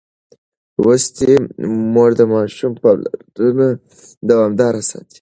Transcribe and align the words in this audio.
لوستې 0.81 1.33
مور 1.93 2.09
د 2.19 2.21
ماشوم 2.33 2.71
پاملرنه 2.83 3.67
دوامداره 4.29 4.81
ساتي. 4.89 5.09